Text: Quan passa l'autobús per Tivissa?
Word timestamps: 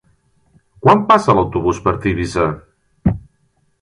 Quan 0.85 1.03
passa 1.11 1.35
l'autobús 1.39 1.81
per 1.89 1.93
Tivissa? 2.07 2.47